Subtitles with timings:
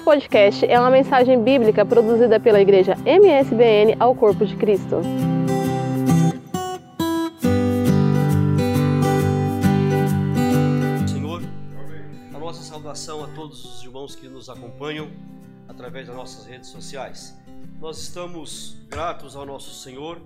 [0.00, 5.02] Esse podcast é uma mensagem bíblica produzida pela igreja MSBN ao Corpo de Cristo.
[11.06, 11.42] Senhor,
[12.34, 15.10] a nossa saudação a todos os irmãos que nos acompanham
[15.68, 17.38] através das nossas redes sociais.
[17.78, 20.18] Nós estamos gratos ao nosso Senhor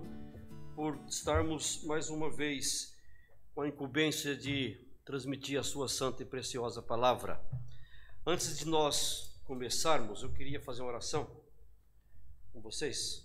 [0.76, 2.94] por estarmos mais uma vez
[3.52, 7.40] com a incumbência de transmitir a sua santa e preciosa palavra.
[8.24, 11.26] Antes de nós começarmos, eu queria fazer uma oração
[12.52, 13.24] com vocês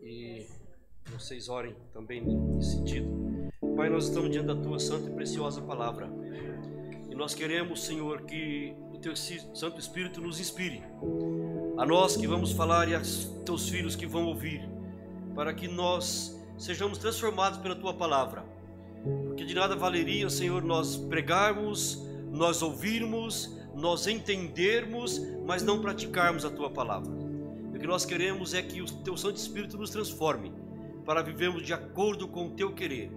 [0.00, 0.46] e
[1.06, 3.08] vocês orem também nesse sentido.
[3.76, 6.08] Pai, nós estamos diante da tua santa e preciosa palavra
[7.14, 10.82] e nós queremos, Senhor, que o teu Santo Espírito nos inspire,
[11.78, 14.68] a nós que vamos falar e aos teus filhos que vão ouvir,
[15.32, 18.44] para que nós sejamos transformados pela tua palavra.
[19.26, 26.50] Porque de nada valeria, Senhor, nós pregarmos, nós ouvirmos, nós entendermos, mas não praticarmos a
[26.50, 27.10] tua palavra.
[27.74, 30.52] O que nós queremos é que o teu Santo Espírito nos transforme
[31.04, 33.10] para vivermos de acordo com o teu querer.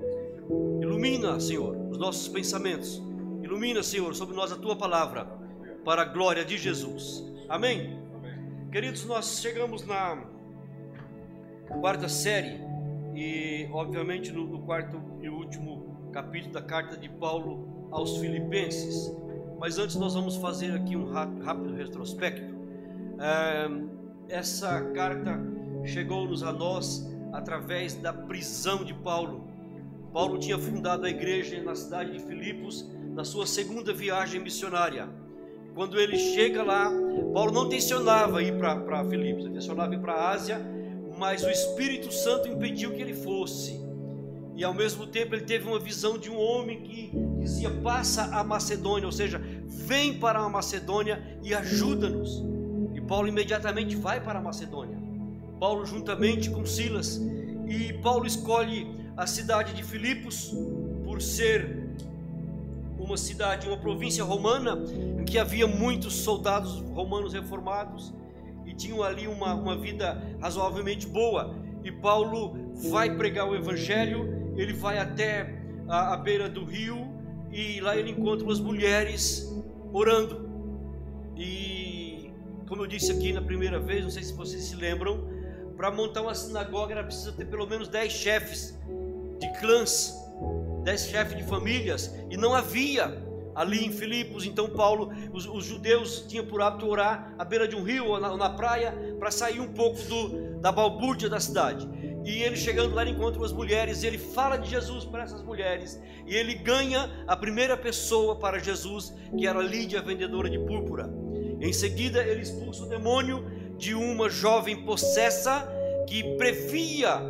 [0.82, 3.02] Ilumina, Senhor, os nossos pensamentos.
[3.42, 5.26] Ilumina, Senhor, sobre nós a tua palavra,
[5.86, 7.24] para a glória de Jesus.
[7.48, 7.98] Amém?
[8.14, 8.70] Amém.
[8.72, 10.26] Queridos, nós chegamos na
[11.80, 12.60] quarta série
[13.16, 19.16] e, obviamente, no, quarto e último capítulo da carta de Paulo aos Filipenses.
[19.60, 22.56] Mas antes nós vamos fazer aqui um rápido retrospecto.
[24.30, 25.40] essa carta
[25.84, 29.48] chegou-nos a nós através da prisão de Paulo.
[30.14, 35.10] Paulo tinha fundado a igreja na cidade de Filipos na sua segunda viagem missionária.
[35.74, 36.92] Quando ele chega lá,
[37.34, 40.60] Paulo não tensionava ir para Filipos, ele tensionava ir para a Ásia,
[41.18, 43.87] mas o Espírito Santo impediu que ele fosse.
[44.58, 48.44] E ao mesmo tempo ele teve uma visão de um homem que dizia: passa a
[48.44, 52.44] Macedônia, ou seja, vem para a Macedônia e ajuda-nos.
[52.96, 54.98] E Paulo imediatamente vai para a Macedônia.
[55.60, 57.22] Paulo juntamente com Silas
[57.68, 60.52] e Paulo escolhe a cidade de Filipos
[61.06, 61.88] por ser
[62.98, 64.76] uma cidade, uma província romana
[65.20, 68.12] em que havia muitos soldados romanos reformados
[68.66, 71.56] e tinham ali uma, uma vida razoavelmente boa.
[71.84, 77.08] E Paulo vai pregar o evangelho ele vai até a, a beira do rio
[77.52, 79.48] e lá ele encontra umas mulheres
[79.94, 80.50] orando.
[81.36, 82.32] E
[82.68, 85.26] como eu disse aqui na primeira vez, não sei se vocês se lembram,
[85.78, 88.78] para montar uma sinagoga era preciso ter pelo menos dez chefes
[89.40, 90.14] de clãs,
[90.84, 93.24] dez chefes de famílias, e não havia
[93.56, 94.46] ali em Filipos.
[94.46, 98.20] Então Paulo, os, os judeus tinham por hábito orar à beira de um rio ou
[98.20, 101.88] na, ou na praia para sair um pouco do, da balbúrdia da cidade.
[102.28, 105.98] E ele chegando lá, ele encontra umas mulheres, ele fala de Jesus para essas mulheres,
[106.26, 111.10] e ele ganha a primeira pessoa para Jesus, que era Lídia, vendedora de púrpura.
[111.62, 113.46] Em seguida, ele expulsa o demônio
[113.78, 115.66] de uma jovem possessa
[116.06, 117.22] que previa,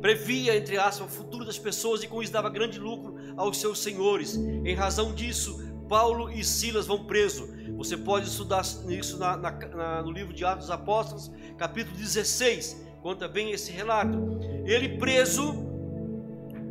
[0.00, 3.80] previa, entre aspas, o futuro das pessoas e com isso dava grande lucro aos seus
[3.80, 4.36] senhores.
[4.36, 7.50] Em razão disso, Paulo e Silas vão presos.
[7.76, 12.89] Você pode estudar isso na, na, na, no livro de Atos dos Apóstolos, capítulo 16
[13.02, 14.40] conta bem esse relato.
[14.64, 15.54] Ele preso,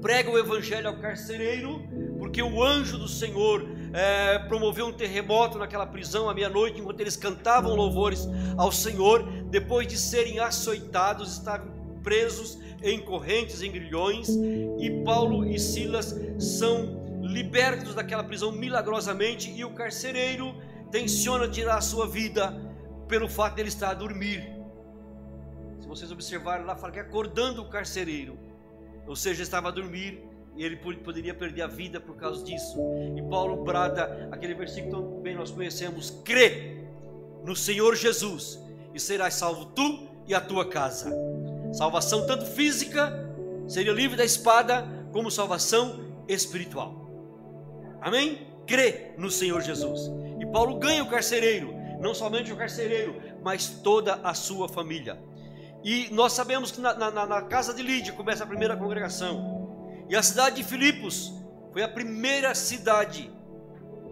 [0.01, 1.81] prega o evangelho ao carcereiro,
[2.17, 7.16] porque o anjo do Senhor é, promoveu um terremoto naquela prisão à meia-noite, enquanto eles
[7.16, 9.23] cantavam louvores ao Senhor.
[9.50, 17.19] Depois de serem açoitados, estavam presos em correntes, em grilhões, e Paulo e Silas são
[17.22, 20.56] libertos daquela prisão milagrosamente, e o carcereiro
[20.91, 22.56] tenciona tirar a sua vida
[23.07, 24.58] pelo fato de ele estar a dormir
[25.89, 28.38] vocês observarem lá, fala que acordando o carcereiro,
[29.07, 30.23] ou seja, estava a dormir
[30.55, 32.77] e ele poderia perder a vida por causa disso.
[33.17, 36.83] E Paulo brada aquele versículo que bem nós conhecemos: crê
[37.44, 38.59] no Senhor Jesus
[38.94, 41.11] e serás salvo tu e a tua casa.
[41.73, 43.11] Salvação tanto física,
[43.67, 47.09] seria livre da espada, como salvação espiritual.
[48.00, 48.47] Amém?
[48.68, 50.12] Crê no Senhor Jesus.
[50.39, 55.28] E Paulo ganha o carcereiro, não somente o carcereiro, mas toda a sua família.
[55.83, 60.05] E nós sabemos que na, na, na, casa de Lídia começa a primeira congregação.
[60.09, 61.33] E a cidade de Filipos
[61.71, 63.31] foi a primeira cidade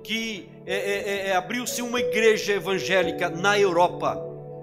[0.03, 4.17] que é, é, é, é abriu-se uma igreja evangélica na Europa.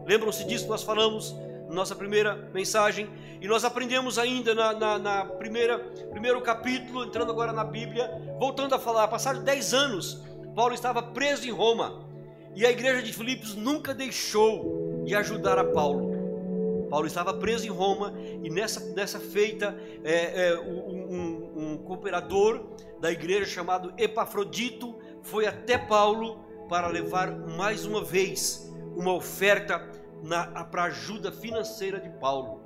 [0.07, 0.67] Lembram-se disso?
[0.69, 1.35] Nós falamos
[1.69, 3.09] na nossa primeira mensagem.
[3.41, 5.79] E nós aprendemos ainda na, na, na, primeira
[6.11, 10.23] primeiro capítulo, entrando agora na Bíblia, voltando a falar, passados 10 anos,
[10.55, 12.03] Paulo estava preso em Roma.
[12.55, 16.14] E a igreja de Filipos nunca deixou de ajudar a Paulo.
[16.95, 22.69] Paulo estava preso em Roma e nessa, nessa feita, é, é, um, um, um cooperador
[23.01, 29.81] da igreja chamado Epafrodito foi até Paulo para levar mais uma vez uma oferta
[30.71, 32.61] para ajuda financeira de Paulo.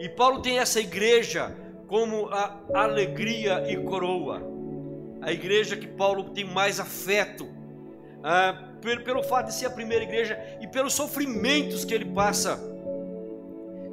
[0.00, 4.42] E Paulo tem essa igreja como a alegria e coroa,
[5.22, 7.48] a igreja que Paulo tem mais afeto,
[8.24, 12.76] ah, pelo, pelo fato de ser a primeira igreja e pelos sofrimentos que ele passa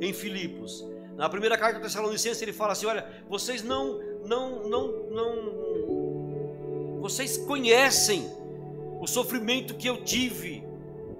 [0.02, 0.86] em Filipos.
[1.16, 7.38] Na primeira carta do Tessalonicenses ele fala assim: olha, vocês não, não, não, não, vocês
[7.38, 8.30] conhecem
[9.00, 10.64] o sofrimento que eu tive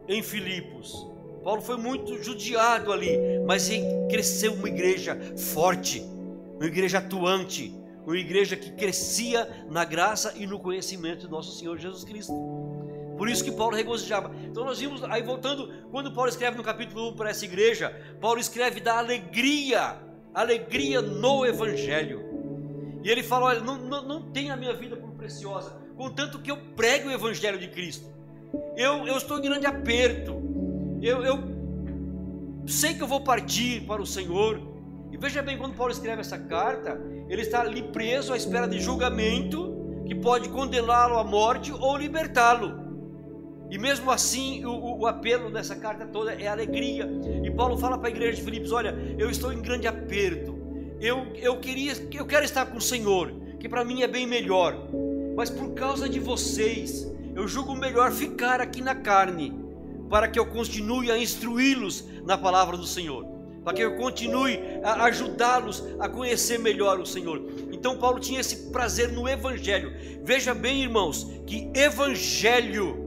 [0.08, 1.08] em Filipos.
[1.44, 3.70] Paulo foi muito judiado ali, mas
[4.10, 6.04] cresceu uma igreja forte,
[6.56, 7.72] uma igreja atuante,
[8.04, 12.34] uma igreja que crescia na graça e no conhecimento de nosso Senhor Jesus Cristo.
[13.18, 14.32] Por isso que Paulo regozijava.
[14.44, 18.40] Então nós vimos, aí voltando, quando Paulo escreve no capítulo 1 para essa igreja, Paulo
[18.40, 19.98] escreve da alegria,
[20.34, 22.24] alegria no Evangelho.
[23.04, 26.52] E ele fala: olha, não, não, não tem a minha vida por preciosa, contanto que
[26.52, 28.14] eu prego o Evangelho de Cristo.
[28.76, 30.42] Eu, eu estou em grande aperto,
[31.02, 31.40] eu, eu
[32.68, 34.62] sei que eu vou partir para o Senhor.
[35.12, 38.80] E veja bem, quando Paulo escreve essa carta, ele está ali preso à espera de
[38.80, 39.74] julgamento
[40.06, 42.85] que pode condená-lo à morte ou libertá-lo.
[43.70, 47.10] E mesmo assim, o, o, apelo nessa carta toda é alegria.
[47.44, 50.56] E Paulo fala para a igreja de Filipos: Olha, eu estou em grande aperto.
[51.02, 54.76] Eu, eu queria, eu quero estar com o Senhor, que para mim é bem melhor.
[55.36, 59.54] Mas por causa de vocês, eu julgo melhor ficar aqui na carne,
[60.10, 63.26] para que eu continue a instruí-los na palavra do Senhor,
[63.64, 67.44] para que eu continue a ajudá-los a conhecer melhor o Senhor.
[67.72, 69.92] Então Paulo tinha esse prazer no evangelho.
[70.24, 73.05] Veja bem, irmãos, que evangelho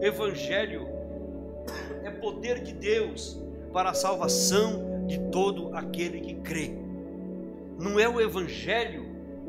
[0.00, 0.88] Evangelho
[2.04, 3.40] é poder de Deus
[3.72, 6.70] para a salvação de todo aquele que crê.
[7.78, 9.06] Não é o evangelho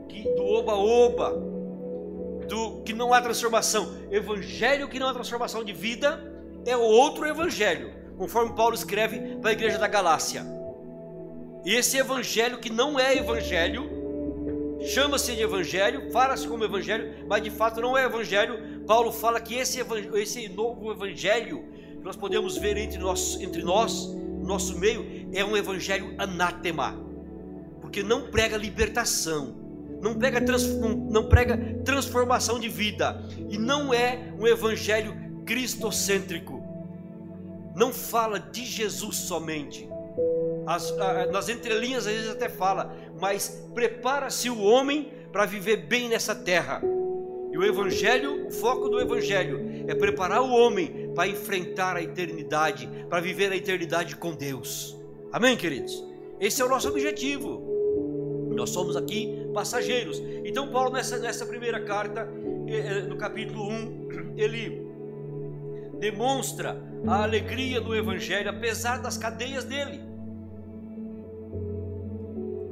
[0.08, 1.32] que do oba-oba,
[2.48, 3.96] do que não há transformação.
[4.12, 6.22] Evangelho que não há transformação de vida
[6.66, 10.46] é outro evangelho, conforme Paulo escreve para a igreja da Galácia.
[11.66, 13.99] Esse evangelho que não é evangelho,
[14.82, 19.56] chama-se de evangelho, fala-se como evangelho, mas de fato não é evangelho, Paulo fala que
[19.56, 19.80] esse,
[20.16, 21.64] esse novo evangelho
[22.00, 26.98] que nós podemos ver entre nós, entre nós, no nosso meio, é um evangelho anátema,
[27.82, 29.56] porque não prega libertação,
[30.02, 35.14] não prega, trans, não, prega transformação de vida, e não é um evangelho
[35.46, 36.64] cristocêntrico,
[37.76, 39.90] não fala de Jesus somente.
[40.66, 46.10] As, a, nas entrelinhas às vezes até fala, mas prepara-se o homem para viver bem
[46.10, 46.82] nessa terra.
[47.52, 52.90] E o Evangelho, o foco do Evangelho é preparar o homem para enfrentar a eternidade,
[53.10, 54.98] para viver a eternidade com Deus.
[55.32, 56.04] Amém, queridos?
[56.40, 57.68] Esse é o nosso objetivo.
[58.56, 60.22] Nós somos aqui passageiros.
[60.44, 62.28] Então, Paulo, nessa, nessa primeira carta,
[62.68, 64.88] eh, eh, no capítulo 1, ele
[66.00, 70.09] demonstra a alegria do Evangelho, apesar das cadeias dele.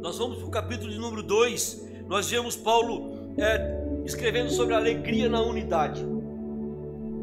[0.08, 4.78] Nós vamos para o capítulo de número 2, nós vemos Paulo é, escrevendo sobre a
[4.78, 6.02] alegria na unidade.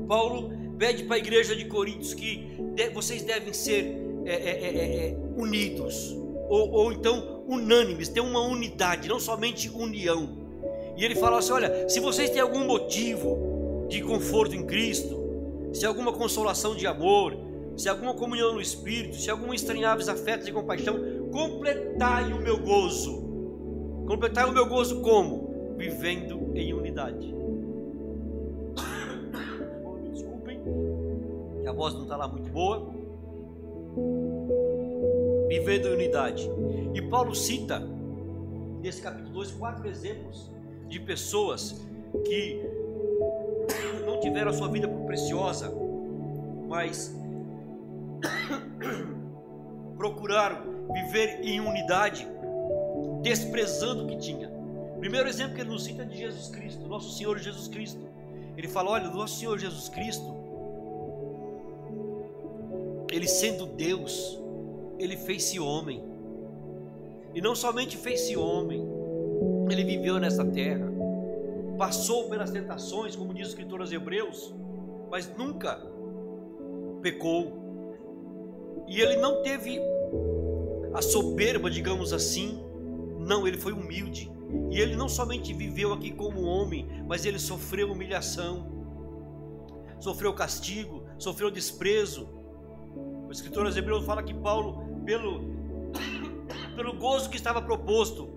[0.07, 3.87] Paulo pede para a igreja de Coríntios que de, vocês devem ser
[4.27, 6.15] é, é, é, é, é unidos,
[6.51, 10.37] ou, ou então unânimes, ter uma unidade, não somente união.
[10.95, 15.87] E ele fala assim: olha, se vocês têm algum motivo de conforto em Cristo, se
[15.87, 17.35] alguma consolação de amor,
[17.77, 20.97] se alguma comunhão no Espírito, se algum estranháveis afetos e compaixão,
[21.31, 23.23] completai o meu gozo.
[24.07, 25.55] Completai o meu gozo como?
[25.77, 27.35] vivendo em unidade.
[30.03, 30.61] Me desculpem,
[31.61, 32.91] que a voz não está lá muito boa.
[35.49, 36.51] Vivendo em unidade.
[36.95, 37.83] E Paulo cita,
[38.81, 40.51] nesse capítulo 2, quatro exemplos
[40.89, 41.81] de pessoas
[42.25, 42.61] que
[44.07, 45.73] não tiveram a sua vida por preciosa,
[46.69, 47.15] mas
[50.05, 50.59] procuraram
[50.93, 52.29] viver em unidade,
[53.23, 54.53] desprezando o que tinha.
[54.99, 58.07] Primeiro exemplo que ele nos cita é de Jesus Cristo, nosso Senhor Jesus Cristo.
[58.55, 60.35] Ele fala: olha, nosso Senhor Jesus Cristo,
[63.11, 64.39] ele sendo Deus,
[64.99, 66.05] ele fez-se homem.
[67.35, 68.87] E não somente fez-se homem,
[69.71, 70.87] ele viveu nessa terra,
[71.79, 74.55] passou pelas tentações, como diz o escritor aos Hebreus,
[75.11, 75.81] mas nunca
[77.01, 77.65] pecou.
[78.87, 79.81] E ele não teve
[80.95, 82.65] a soberba, digamos assim,
[83.19, 84.31] não, ele foi humilde.
[84.71, 88.73] E ele não somente viveu aqui como homem, mas ele sofreu humilhação,
[89.99, 92.29] sofreu castigo, sofreu desprezo.
[93.27, 95.43] O escritor aos Hebreus fala que Paulo, pelo,
[96.77, 98.29] pelo gozo que estava proposto,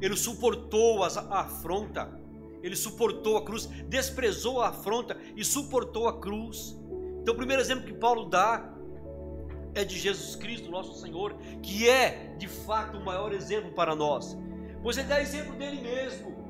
[0.00, 2.18] ele suportou a afronta,
[2.62, 6.78] ele suportou a cruz, desprezou a afronta e suportou a cruz.
[7.20, 8.79] Então, o primeiro exemplo que Paulo dá
[9.74, 14.36] é de Jesus Cristo, nosso Senhor, que é de fato o maior exemplo para nós,
[14.82, 16.40] pois ele dá exemplo dele mesmo,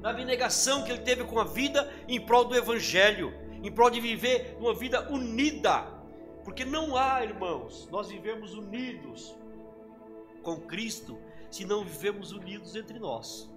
[0.00, 4.00] da abnegação que ele teve com a vida em prol do Evangelho, em prol de
[4.00, 5.86] viver uma vida unida,
[6.44, 9.34] porque não há, irmãos, nós vivemos unidos
[10.42, 11.18] com Cristo
[11.50, 13.50] se não vivemos unidos entre nós.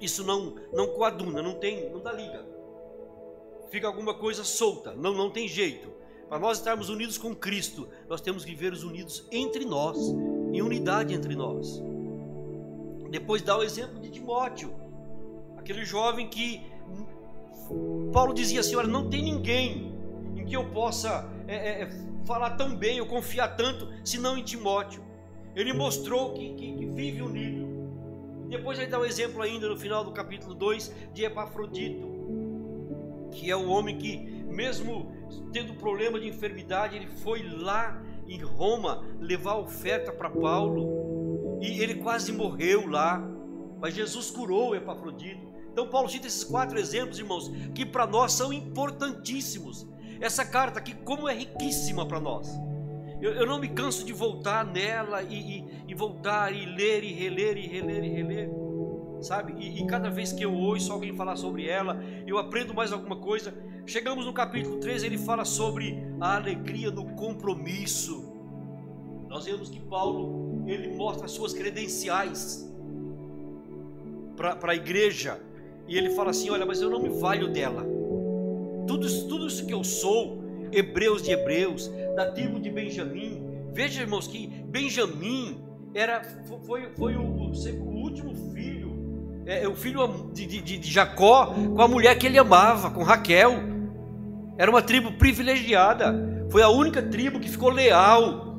[0.00, 2.44] Isso não não coaduna, não tem, não dá liga.
[3.70, 5.92] Fica alguma coisa solta, não não tem jeito.
[6.32, 9.98] Para nós estarmos unidos com Cristo, nós temos que viver os unidos entre nós,
[10.50, 11.78] em unidade entre nós.
[13.10, 14.72] Depois dá o exemplo de Timóteo,
[15.58, 16.62] aquele jovem que
[18.14, 19.92] Paulo dizia assim: olha, não tem ninguém
[20.34, 21.90] em que eu possa é, é, é
[22.24, 25.04] falar tão bem, eu confiar tanto, senão em Timóteo.
[25.54, 28.48] Ele mostrou que, que, que vive unido.
[28.48, 32.08] Depois ele dá o um exemplo ainda no final do capítulo 2 de Epafrodito,
[33.32, 35.12] que é o homem que, mesmo
[35.52, 41.96] tendo problema de enfermidade, ele foi lá em Roma levar oferta para Paulo e ele
[41.96, 43.18] quase morreu lá,
[43.80, 45.50] mas Jesus curou Epafrodito.
[45.72, 49.86] Então Paulo cita esses quatro exemplos, irmãos, que para nós são importantíssimos.
[50.20, 52.48] Essa carta aqui, como é riquíssima para nós.
[53.20, 57.12] Eu, eu, não me canso de voltar nela e, e, e, voltar e ler e
[57.12, 58.50] reler e reler e reler,
[59.22, 59.54] sabe?
[59.58, 63.16] E, e, cada vez que eu ouço alguém falar sobre ela, eu aprendo mais alguma
[63.16, 63.54] coisa.
[63.86, 68.32] Chegamos no capítulo 13, ele fala sobre a alegria no compromisso.
[69.28, 72.68] Nós vemos que Paulo ele mostra as suas credenciais
[74.36, 75.40] para a igreja
[75.88, 77.84] e ele fala assim: Olha, mas eu não me valho dela.
[78.86, 83.42] Tudo, tudo isso que eu sou, hebreus de hebreus, da tribo de Benjamim.
[83.72, 85.62] Veja, irmãos, que Benjamim
[85.94, 86.22] era,
[86.64, 88.34] foi, foi o, o, último
[89.46, 93.02] é, é, o filho de, de, de Jacó com a mulher que ele amava, com
[93.02, 93.54] Raquel.
[94.56, 96.14] Era uma tribo privilegiada.
[96.50, 98.54] Foi a única tribo que ficou leal.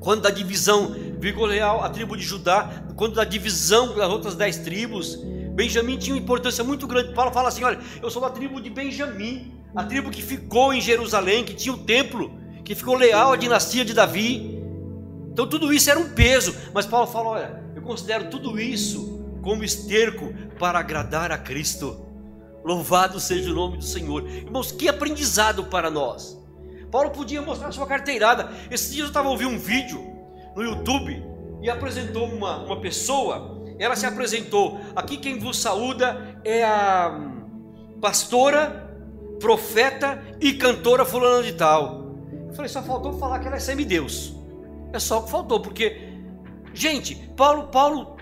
[0.00, 4.58] Quando da divisão ficou leal a tribo de Judá, quando da divisão das outras dez
[4.58, 5.18] tribos,
[5.54, 7.14] Benjamim tinha uma importância muito grande.
[7.14, 10.80] Paulo fala assim: olha, eu sou da tribo de Benjamim, a tribo que ficou em
[10.80, 12.32] Jerusalém, que tinha o templo,
[12.64, 14.62] que ficou leal à dinastia de Davi.
[15.32, 19.15] Então tudo isso era um peso, mas Paulo fala: olha, eu considero tudo isso
[19.46, 22.04] como esterco para agradar a Cristo.
[22.64, 24.28] Louvado seja o nome do Senhor.
[24.28, 26.36] Irmãos, que aprendizado para nós.
[26.90, 28.50] Paulo podia mostrar sua carteirada.
[28.72, 30.04] Esses dias eu estava ouvindo um vídeo
[30.56, 31.22] no YouTube
[31.62, 34.80] e apresentou uma, uma pessoa ela se apresentou.
[34.96, 37.16] Aqui quem vos saúda é a
[38.00, 38.90] pastora,
[39.38, 42.16] profeta e cantora fulana de tal.
[42.48, 44.34] Eu falei, só faltou falar que ela é semideus.
[44.92, 46.14] É só o que faltou, porque,
[46.74, 48.15] gente, Paulo, Paulo,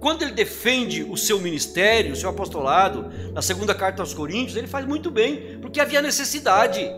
[0.00, 4.66] quando ele defende o seu ministério, o seu apostolado, na segunda carta aos Coríntios, ele
[4.66, 6.90] faz muito bem, porque havia necessidade.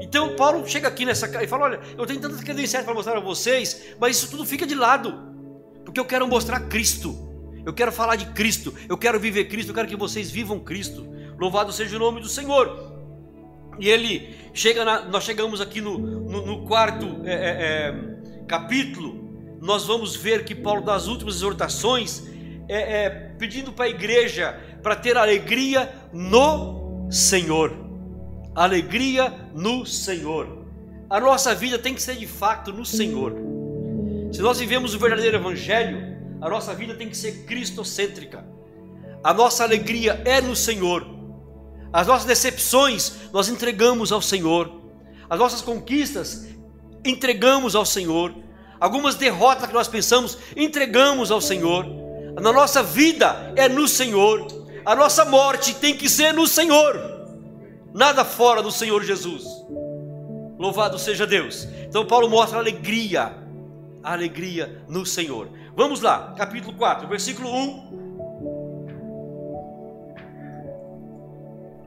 [0.00, 3.20] Então Paulo chega aqui nessa e fala: Olha, eu tenho tantas credenciais para mostrar a
[3.20, 5.34] vocês, mas isso tudo fica de lado,
[5.84, 7.24] porque eu quero mostrar Cristo.
[7.64, 8.74] Eu quero falar de Cristo.
[8.88, 9.70] Eu quero viver Cristo.
[9.70, 11.06] Eu quero que vocês vivam Cristo.
[11.38, 12.92] Louvado seja o nome do Senhor.
[13.80, 19.24] E ele chega, na, nós chegamos aqui no, no, no quarto é, é, é, capítulo.
[19.60, 22.33] Nós vamos ver que Paulo, das últimas exortações,
[22.68, 27.72] é, é pedindo para a igreja para ter alegria no Senhor.
[28.54, 30.64] Alegria no Senhor.
[31.08, 33.34] A nossa vida tem que ser de fato no Senhor.
[34.32, 38.44] Se nós vivemos o verdadeiro Evangelho, a nossa vida tem que ser cristocêntrica.
[39.22, 41.06] A nossa alegria é no Senhor.
[41.92, 44.70] As nossas decepções nós entregamos ao Senhor.
[45.30, 46.46] As nossas conquistas
[47.04, 48.34] entregamos ao Senhor.
[48.78, 52.03] Algumas derrotas que nós pensamos, entregamos ao Senhor.
[52.40, 54.46] Na nossa vida é no Senhor.
[54.84, 57.14] A nossa morte tem que ser no Senhor.
[57.92, 59.44] Nada fora do Senhor Jesus.
[60.58, 61.66] Louvado seja Deus.
[61.86, 63.34] Então Paulo mostra a alegria,
[64.02, 65.48] a alegria no Senhor.
[65.76, 67.94] Vamos lá, capítulo 4, versículo 1.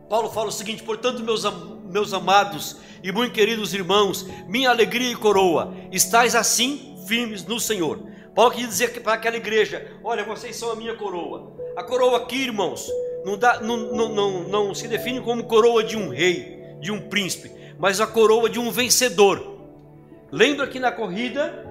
[0.09, 1.43] Paulo fala o seguinte: portanto, meus,
[1.89, 7.99] meus amados e muito queridos irmãos, minha alegria e coroa, estáis assim firmes no Senhor.
[8.37, 11.53] Paulo queria dizer para aquela igreja: olha, vocês são a minha coroa.
[11.75, 12.87] A coroa aqui, irmãos,
[13.25, 17.09] não, dá, não, não, não, não se define como coroa de um rei, de um
[17.09, 19.57] príncipe, mas a coroa de um vencedor.
[20.31, 21.65] Lembra que na corrida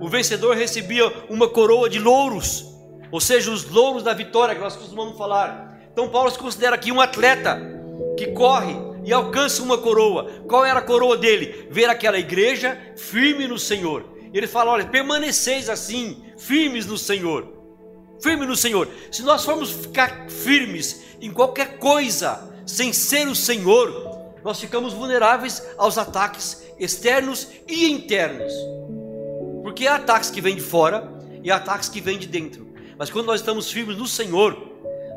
[0.00, 2.74] o vencedor recebia uma coroa de louros,
[3.12, 5.78] ou seja, os louros da vitória que nós costumamos falar.
[5.92, 7.60] Então Paulo se considera aqui um atleta
[8.16, 10.32] que corre e alcança uma coroa.
[10.48, 11.68] Qual era a coroa dele?
[11.70, 14.17] Ver aquela igreja firme no Senhor.
[14.32, 17.56] Ele fala: olha, permaneceis assim, firmes no Senhor.
[18.20, 18.88] Firme no Senhor.
[19.10, 25.62] Se nós formos ficar firmes em qualquer coisa, sem ser o Senhor, nós ficamos vulneráveis
[25.76, 28.52] aos ataques externos e internos.
[29.62, 32.66] Porque há ataques que vêm de fora e há ataques que vêm de dentro.
[32.98, 34.67] Mas quando nós estamos firmes no Senhor,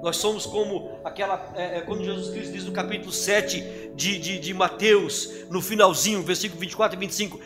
[0.02, 4.40] nós somos como aquela, é, é, quando Jesus Cristo diz no capítulo 7 de, de,
[4.40, 7.40] de, Mateus, no finalzinho, versículo 24 e 25: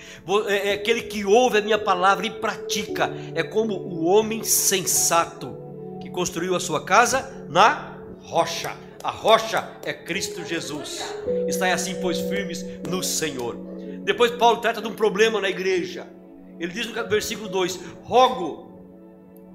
[0.48, 5.58] é, é aquele que ouve a minha palavra e pratica, é como o homem sensato
[6.02, 8.76] que construiu a sua casa na rocha.
[9.04, 11.04] A rocha é Cristo Jesus.
[11.48, 13.56] Está assim, pois, firmes no Senhor.
[14.04, 16.08] Depois, Paulo trata de um problema na igreja.
[16.60, 18.80] Ele diz no versículo 2: Rogo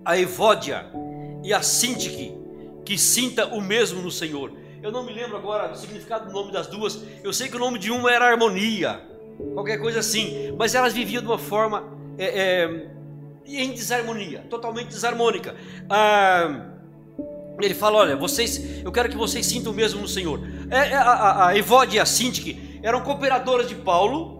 [0.04, 0.86] a Evódia
[1.42, 2.39] e a Sintique
[2.84, 4.52] que sinta o mesmo no Senhor.
[4.82, 7.02] Eu não me lembro agora do significado do nome das duas.
[7.22, 9.00] Eu sei que o nome de uma era harmonia,
[9.54, 10.54] qualquer coisa assim.
[10.58, 11.84] Mas elas viviam de uma forma
[12.16, 12.90] é, é,
[13.46, 15.54] em desarmonia, totalmente desarmônica.
[15.88, 16.66] Ah,
[17.60, 20.40] ele fala: Olha, vocês, eu quero que vocês sintam o mesmo no Senhor.
[20.70, 24.39] É, é a, a, a Evode e a Sintique eram cooperadoras de Paulo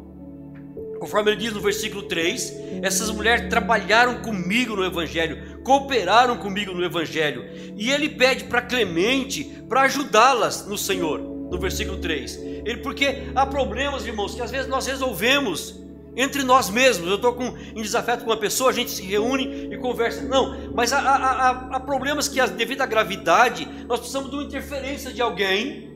[1.00, 6.84] Conforme ele diz no versículo 3, essas mulheres trabalharam comigo no Evangelho, cooperaram comigo no
[6.84, 7.42] Evangelho.
[7.74, 12.36] E ele pede para Clemente para ajudá-las no Senhor, no versículo 3.
[12.36, 15.80] Ele, porque há problemas, irmãos, que às vezes nós resolvemos
[16.14, 17.08] entre nós mesmos.
[17.08, 17.34] Eu estou
[17.74, 20.20] em desafeto com uma pessoa, a gente se reúne e conversa.
[20.20, 24.44] Não, mas há, há, há, há problemas que, devido à gravidade, nós precisamos de uma
[24.44, 25.90] interferência de alguém,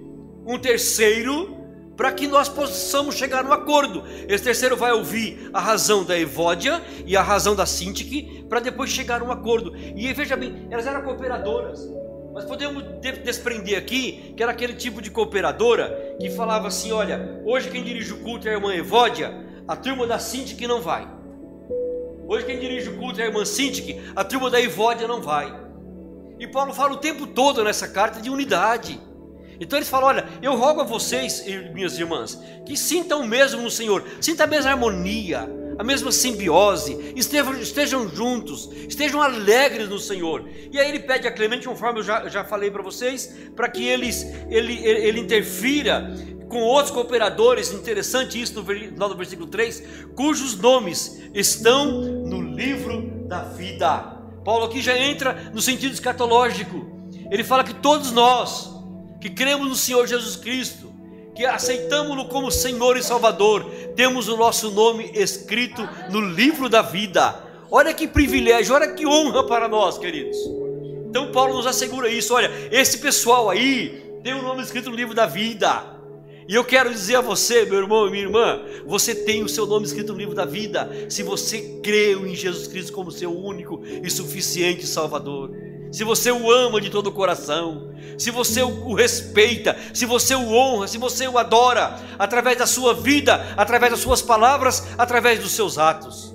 [0.47, 1.64] um terceiro
[1.97, 4.05] para que nós possamos chegar a um acordo.
[4.29, 8.91] Esse terceiro vai ouvir a razão da Evódia e a razão da Sintique para depois
[8.91, 9.77] chegar a um acordo.
[9.77, 11.89] E veja bem, elas eram cooperadoras.
[12.33, 12.83] Mas podemos
[13.23, 18.13] desprender aqui que era aquele tipo de cooperadora que falava assim: olha, hoje quem dirige
[18.13, 19.33] o culto é a irmã Evódia,
[19.69, 21.09] a turma da Sintique não vai.
[22.27, 25.63] Hoje quem dirige o culto é a irmã Sintique, a turma da Evódia não vai.
[26.41, 29.01] E Paulo fala o tempo todo nessa carta de unidade.
[29.61, 33.71] Então eles falam: olha, eu rogo a vocês, minhas irmãs, que sintam o mesmo no
[33.71, 35.49] Senhor, sintam a mesma harmonia,
[35.79, 40.49] a mesma simbiose, estejam, estejam juntos, estejam alegres no Senhor.
[40.71, 43.87] E aí ele pede a Clemente, conforme eu já, já falei para vocês, para que
[43.87, 46.15] eles, ele, ele, ele interfira
[46.49, 49.83] com outros cooperadores, interessante isso no final versículo 3,
[50.15, 54.15] cujos nomes estão no livro da vida.
[54.45, 56.93] Paulo aqui já entra no sentido escatológico.
[57.31, 58.71] Ele fala que todos nós,
[59.25, 60.93] que cremos no Senhor Jesus Cristo,
[61.35, 63.65] que aceitamos-no como Senhor e Salvador,
[63.97, 67.43] temos o nosso nome escrito no livro da vida.
[67.71, 70.37] Olha que privilégio, olha que honra para nós, queridos.
[71.09, 75.15] Então Paulo nos assegura isso, olha, esse pessoal aí tem o nome escrito no livro
[75.15, 75.83] da vida.
[76.47, 79.65] E eu quero dizer a você, meu irmão e minha irmã, você tem o seu
[79.65, 83.83] nome escrito no livro da vida, se você creu em Jesus Cristo como seu único
[83.87, 85.51] e suficiente Salvador
[85.95, 90.53] se você o ama de todo o coração, se você o respeita, se você o
[90.53, 95.53] honra, se você o adora, através da sua vida, através das suas palavras, através dos
[95.53, 96.35] seus atos.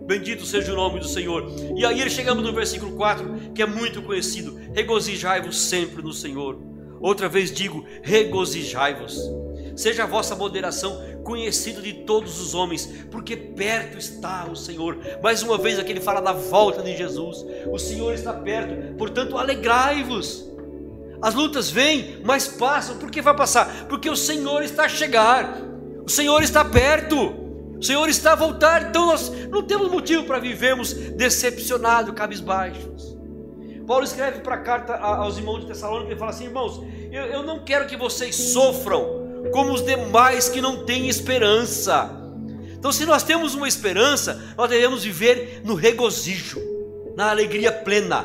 [0.00, 1.46] Bendito seja o nome do Senhor.
[1.76, 6.58] E aí chegamos no versículo 4, que é muito conhecido: regozijai-vos sempre no Senhor.
[6.98, 9.20] Outra vez digo: regozijai-vos.
[9.76, 14.96] Seja a vossa moderação conhecido de todos os homens, porque perto está o Senhor.
[15.22, 17.44] Mais uma vez aqui ele fala da volta de Jesus.
[17.70, 20.46] O Senhor está perto, portanto, alegrai-vos.
[21.20, 22.96] As lutas vêm, mas passam.
[22.96, 23.86] Por que vai passar?
[23.86, 25.60] Porque o Senhor está a chegar.
[26.04, 27.34] O Senhor está perto.
[27.78, 28.88] O Senhor está a voltar.
[28.88, 33.16] Então nós não temos motivo para vivermos decepcionados, cabisbaixos.
[33.86, 37.42] Paulo escreve para a carta aos irmãos de Tessalônica e fala assim: irmãos, eu, eu
[37.42, 42.10] não quero que vocês sofram como os demais que não têm esperança.
[42.78, 46.60] Então, se nós temos uma esperança, nós devemos viver no regozijo,
[47.16, 48.24] na alegria plena.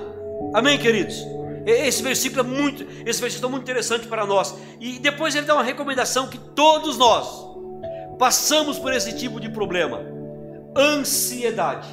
[0.53, 1.25] Amém, queridos?
[1.65, 4.53] Esse versículo é muito, esse versículo é muito interessante para nós.
[4.79, 7.27] E depois ele dá uma recomendação que todos nós
[8.17, 10.01] passamos por esse tipo de problema:
[10.75, 11.89] ansiedade.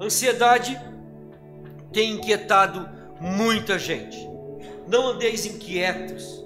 [0.00, 0.80] Ansiedade
[1.92, 2.88] tem inquietado
[3.20, 4.18] muita gente.
[4.88, 6.44] Não andeis inquietos,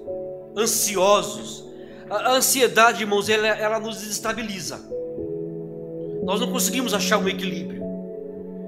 [0.57, 1.64] ansiosos,
[2.09, 4.79] a ansiedade, irmãos, ela, ela nos desestabiliza.
[6.23, 7.83] Nós não conseguimos achar um equilíbrio.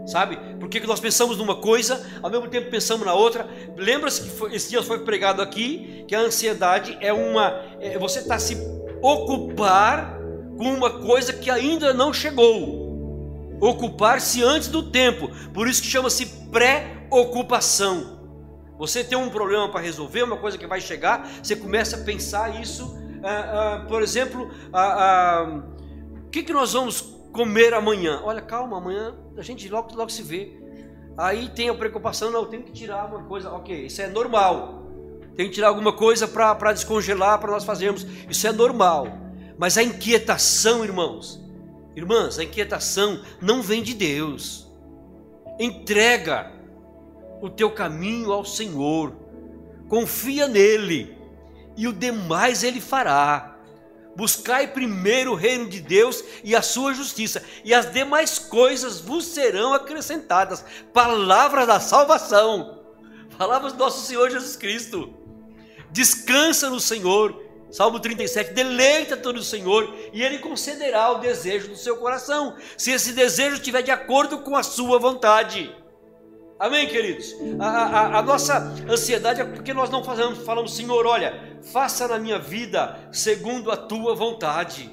[0.07, 0.37] Sabe?
[0.59, 3.45] Porque nós pensamos numa coisa, ao mesmo tempo pensamos na outra.
[3.75, 7.61] Lembra-se que foi, esse dia foi pregado aqui que a ansiedade é uma.
[7.81, 8.55] É, você está se
[9.01, 10.17] ocupar
[10.57, 13.57] com uma coisa que ainda não chegou.
[13.59, 15.29] Ocupar-se antes do tempo.
[15.53, 18.17] Por isso que chama-se pré-ocupação.
[18.79, 22.61] Você tem um problema para resolver, uma coisa que vai chegar, você começa a pensar
[22.61, 25.61] isso ah, ah, por exemplo, ah,
[26.25, 27.01] o que, que nós vamos
[27.31, 28.21] comer amanhã?
[28.23, 30.57] Olha, calma, amanhã a gente logo, logo se vê.
[31.17, 34.83] Aí tem a preocupação, não, eu tenho que tirar uma coisa, ok, isso é normal.
[35.35, 38.05] tem que tirar alguma coisa para descongelar, para nós fazermos.
[38.29, 39.07] Isso é normal.
[39.57, 41.41] Mas a inquietação, irmãos,
[41.95, 44.71] irmãs, a inquietação não vem de Deus.
[45.59, 46.51] Entrega
[47.41, 49.13] o teu caminho ao Senhor,
[49.87, 51.16] confia nele,
[51.77, 53.55] e o demais ele fará.
[54.15, 59.25] Buscai primeiro o reino de Deus e a sua justiça, e as demais coisas vos
[59.25, 60.65] serão acrescentadas.
[60.91, 62.79] Palavra da salvação,
[63.37, 65.13] palavras do nosso Senhor Jesus Cristo.
[65.91, 71.97] Descansa no Senhor, Salmo 37, deleita-te no Senhor e Ele concederá o desejo do seu
[71.97, 75.75] coração, se esse desejo estiver de acordo com a sua vontade.
[76.59, 77.35] Amém, queridos?
[77.59, 78.57] A, a, a, nossa
[78.89, 83.77] ansiedade é porque nós não fazemos, falamos, Senhor, olha, faça na minha vida segundo a
[83.77, 84.91] tua vontade.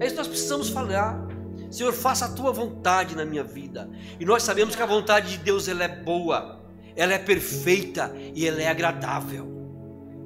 [0.00, 1.28] É isso que nós precisamos falar.
[1.70, 3.88] Senhor, faça a tua vontade na minha vida.
[4.18, 6.60] E nós sabemos que a vontade de Deus ela é boa,
[6.96, 9.46] ela é perfeita e ela é agradável.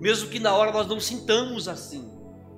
[0.01, 2.11] Mesmo que na hora nós não sintamos assim,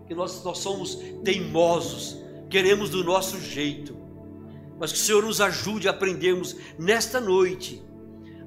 [0.07, 3.97] que nós, nós somos teimosos, queremos do nosso jeito.
[4.79, 7.86] Mas que o Senhor nos ajude a aprendermos nesta noite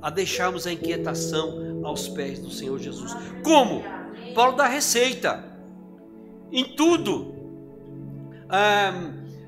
[0.02, 3.16] a deixarmos a inquietação aos pés do Senhor Jesus.
[3.44, 3.84] Como?
[4.34, 5.44] Paulo dá receita.
[6.52, 7.36] Em tudo.
[8.50, 8.94] Ah,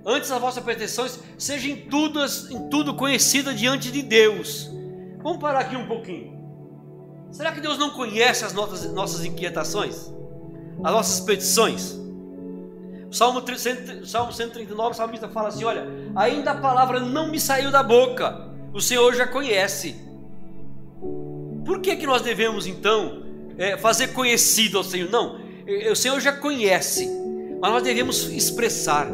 [0.05, 4.69] antes das vossas pretensões, seja em tudo, em tudo conhecida diante de Deus.
[5.23, 6.39] Vamos parar aqui um pouquinho.
[7.31, 10.11] Será que Deus não conhece as nossas, nossas inquietações?
[10.83, 11.99] As nossas petições?
[13.11, 13.43] Salmo,
[14.05, 15.85] Salmo 139, o salmista fala assim: Olha,
[16.15, 20.10] ainda a palavra não me saiu da boca, o Senhor já conhece.
[21.65, 23.23] Por que, que nós devemos então
[23.57, 25.09] é, fazer conhecido ao Senhor?
[25.09, 25.39] Não,
[25.91, 27.09] o Senhor já conhece,
[27.59, 29.07] mas nós devemos expressar: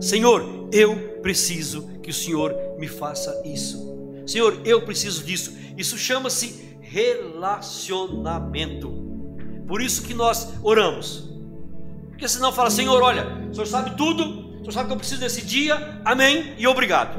[0.00, 3.94] Senhor, eu preciso que o Senhor me faça isso.
[4.26, 5.52] Senhor, eu preciso disso.
[5.76, 9.04] Isso chama-se relacionamento.
[9.66, 11.28] Por isso que nós oramos.
[12.10, 15.20] Porque senão fala, Senhor, olha, o Senhor sabe tudo, o Senhor sabe que eu preciso
[15.20, 17.16] desse dia, amém e obrigado.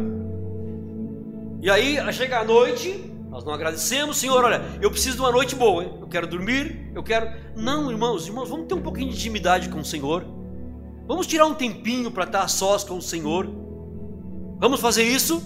[1.61, 5.57] E aí chega a noite, nós não agradecemos, Senhor, olha, eu preciso de uma noite
[5.57, 5.91] boa, hein?
[5.99, 7.29] eu quero dormir, eu quero.
[7.53, 10.25] Não, irmãos, irmãos, vamos ter um pouquinho de intimidade com o Senhor.
[11.05, 13.45] Vamos tirar um tempinho para estar a sós com o Senhor.
[14.57, 15.43] Vamos fazer isso?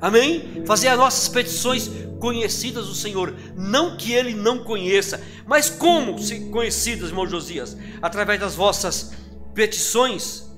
[0.00, 0.64] Amém?
[0.64, 3.34] Fazer as nossas petições conhecidas do Senhor.
[3.54, 6.16] Não que Ele não conheça, mas como
[6.50, 7.76] conhecidas, irmão Josias?
[8.00, 9.12] Através das vossas
[9.52, 10.50] petições.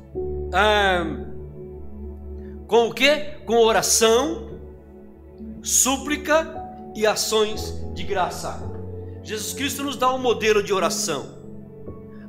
[0.54, 1.04] Ah,
[2.68, 3.16] com o que?
[3.44, 4.50] Com oração,
[5.64, 6.59] súplica
[6.94, 8.70] e ações de graça.
[9.22, 11.38] Jesus Cristo nos dá um modelo de oração.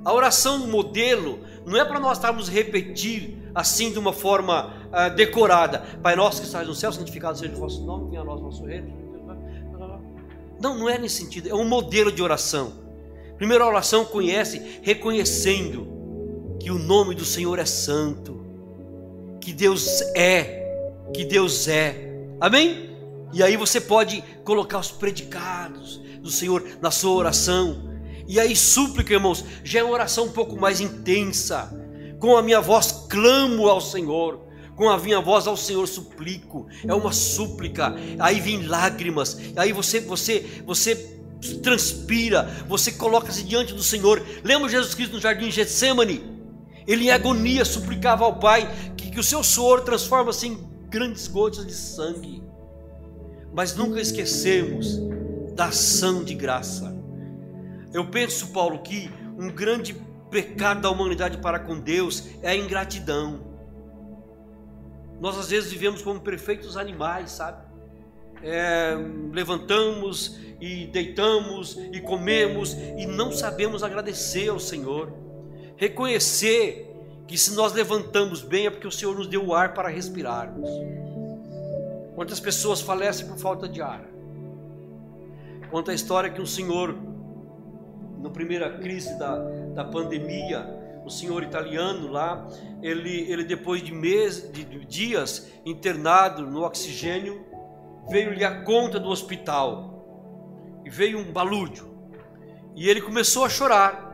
[0.04, 5.80] A oração modelo não é para nós estarmos repetir assim de uma forma uh, decorada.
[6.02, 8.44] Pai nosso que estás no céu, santificado seja o vosso nome, venha a nós o
[8.44, 9.02] vosso reino.
[10.62, 11.50] Não, não é nesse sentido.
[11.50, 12.74] É um modelo de oração.
[13.36, 15.88] Primeira oração conhece reconhecendo
[16.60, 18.46] que o nome do Senhor é santo,
[19.42, 22.28] que Deus é, que Deus é.
[22.40, 22.91] Amém?
[23.34, 27.90] E aí você pode colocar os predicados do Senhor na sua oração.
[28.28, 31.72] E aí, súplica, irmãos, já é uma oração um pouco mais intensa.
[32.20, 36.68] Com a minha voz clamo ao Senhor, com a minha voz ao Senhor suplico.
[36.86, 37.96] É uma súplica.
[38.20, 39.38] Aí vem lágrimas.
[39.56, 41.20] Aí você, você, você
[41.64, 42.44] transpira.
[42.68, 44.22] Você coloca-se diante do Senhor.
[44.44, 46.24] Lembra Jesus Cristo no jardim de Getsemane?
[46.88, 50.58] Ele em agonia suplicava ao Pai que, que o seu suor transforma-se em
[50.90, 52.41] grandes gotas de sangue
[53.54, 55.00] mas nunca esquecemos
[55.54, 56.96] da ação de graça.
[57.94, 59.94] Eu penso, Paulo, que um grande
[60.30, 63.42] pecado da humanidade para com Deus é a ingratidão.
[65.20, 67.70] Nós às vezes vivemos como perfeitos animais, sabe?
[68.42, 68.96] É,
[69.32, 75.14] levantamos e deitamos e comemos e não sabemos agradecer ao Senhor,
[75.76, 76.88] reconhecer
[77.28, 80.70] que se nós levantamos bem é porque o Senhor nos deu o ar para respirarmos.
[82.16, 84.04] Quantas pessoas falecem por falta de ar?
[85.70, 86.96] Conta a história que um senhor,
[88.20, 89.38] na primeira crise da,
[89.74, 92.46] da pandemia, um senhor italiano lá,
[92.82, 97.46] ele, ele depois de meses, de, dias internado no oxigênio,
[98.10, 101.92] veio-lhe a conta do hospital e veio um balúrdio
[102.76, 104.12] e ele começou a chorar.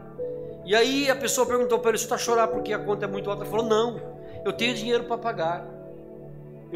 [0.66, 3.08] E aí a pessoa perguntou para ele: Você está a chorar porque a conta é
[3.08, 3.44] muito alta?
[3.44, 4.00] Ele falou: Não,
[4.44, 5.77] eu tenho dinheiro para pagar.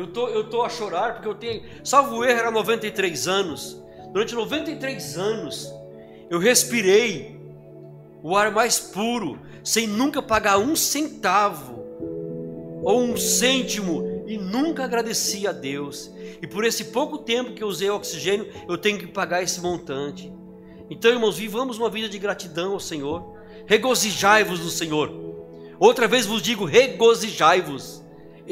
[0.02, 3.80] Eu tô, eu tô a chorar porque eu tenho, salvo erro, era 93 anos.
[4.12, 5.72] Durante 93 anos,
[6.28, 7.40] eu respirei
[8.24, 11.86] o ar mais puro, sem nunca pagar um centavo
[12.82, 16.12] ou um cêntimo e nunca agradeci a Deus.
[16.42, 20.34] E por esse pouco tempo que eu usei oxigênio, eu tenho que pagar esse montante.
[20.90, 23.38] Então, irmãos, vivamos uma vida de gratidão ao Senhor.
[23.68, 25.12] Regozijai-vos no Senhor.
[25.80, 28.01] Outra vez vos digo: regozijai-vos.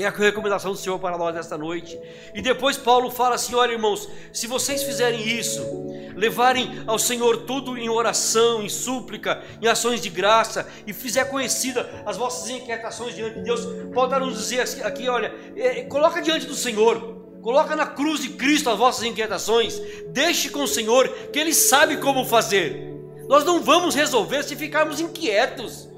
[0.01, 1.99] É a recomendação do Senhor para nós nesta noite.
[2.33, 5.61] E depois Paulo fala assim: olha, irmãos, se vocês fizerem isso,
[6.15, 12.03] levarem ao Senhor tudo em oração, em súplica, em ações de graça, e fizer conhecida
[12.05, 16.45] as vossas inquietações diante de Deus, Paulo está nos dizer aqui: olha, é, coloca diante
[16.45, 17.17] do Senhor.
[17.41, 19.81] Coloca na cruz de Cristo as vossas inquietações.
[20.09, 22.93] Deixe com o Senhor, que Ele sabe como fazer.
[23.29, 25.88] Nós não vamos resolver se ficarmos inquietos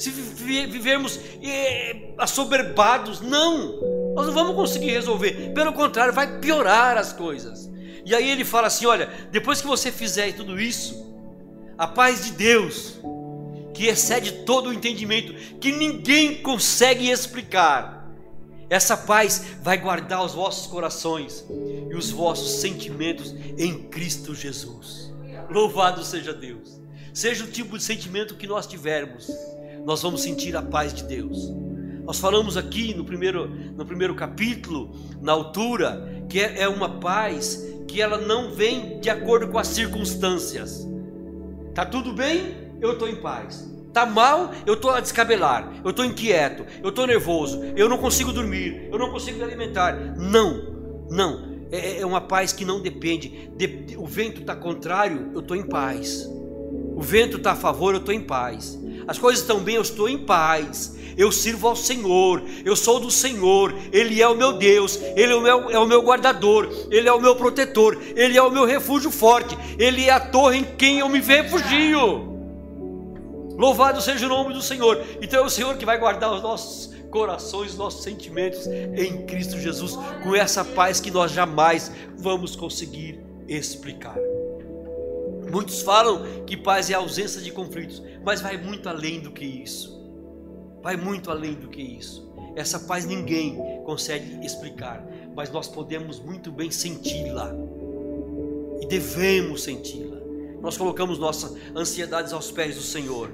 [0.00, 3.20] se vivermos eh, assoberbados.
[3.20, 5.52] Não, nós não vamos conseguir resolver.
[5.52, 7.70] Pelo contrário, vai piorar as coisas.
[8.04, 11.06] E aí ele fala assim: olha, depois que você fizer tudo isso,
[11.76, 12.98] a paz de Deus,
[13.74, 18.10] que excede todo o entendimento, que ninguém consegue explicar,
[18.70, 21.44] essa paz vai guardar os vossos corações
[21.90, 25.12] e os vossos sentimentos em Cristo Jesus.
[25.50, 26.80] Louvado seja Deus.
[27.12, 29.28] Seja o tipo de sentimento que nós tivermos,
[29.84, 31.52] nós vamos sentir a paz de Deus.
[32.04, 34.90] Nós falamos aqui no primeiro, no primeiro capítulo,
[35.20, 39.68] na altura, que é, é uma paz que ela não vem de acordo com as
[39.68, 40.86] circunstâncias.
[41.74, 42.54] Tá tudo bem?
[42.80, 43.68] Eu estou em paz.
[43.92, 44.52] Tá mal?
[44.66, 45.72] Eu estou a descabelar.
[45.84, 46.64] Eu estou inquieto.
[46.82, 47.62] Eu estou nervoso.
[47.76, 48.88] Eu não consigo dormir.
[48.90, 50.16] Eu não consigo me alimentar.
[50.16, 51.50] Não, não.
[51.70, 53.50] É, é uma paz que não depende.
[53.56, 55.30] De, o vento está contrário.
[55.34, 56.28] Eu estou em paz.
[56.96, 57.94] O vento está a favor.
[57.94, 58.79] Eu estou em paz
[59.10, 60.94] as coisas estão bem, eu estou em paz.
[61.16, 65.34] Eu sirvo ao Senhor, eu sou do Senhor, Ele é o meu Deus, Ele é
[65.34, 68.64] o meu, é o meu guardador, Ele é o meu protetor, Ele é o meu
[68.64, 72.28] refúgio forte, Ele é a torre em quem eu me refugio.
[73.58, 75.02] Louvado seja o nome do Senhor.
[75.20, 79.98] Então é o Senhor que vai guardar os nossos corações, nossos sentimentos em Cristo Jesus,
[80.22, 83.18] com essa paz que nós jamais vamos conseguir
[83.48, 84.29] explicar.
[85.50, 89.98] Muitos falam que paz é ausência de conflitos, mas vai muito além do que isso.
[90.82, 92.30] Vai muito além do que isso.
[92.54, 97.52] Essa paz ninguém consegue explicar, mas nós podemos muito bem senti-la.
[98.80, 100.18] E devemos senti-la.
[100.60, 103.30] Nós colocamos nossas ansiedades aos pés do Senhor.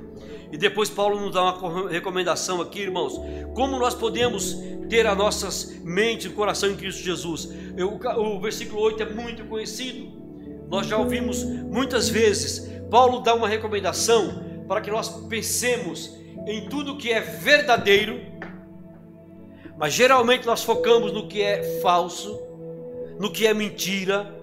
[0.51, 3.21] E depois Paulo nos dá uma recomendação aqui, irmãos.
[3.55, 4.57] Como nós podemos
[4.89, 7.49] ter as nossas mentes e coração em Cristo Jesus?
[7.77, 10.26] Eu, o versículo 8 é muito conhecido
[10.69, 12.71] nós já ouvimos muitas vezes.
[12.91, 18.21] Paulo dá uma recomendação para que nós pensemos em tudo que é verdadeiro,
[19.77, 22.41] mas geralmente nós focamos no que é falso,
[23.19, 24.35] no que é mentira.